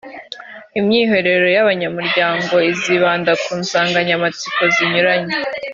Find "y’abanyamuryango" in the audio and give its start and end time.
1.55-2.53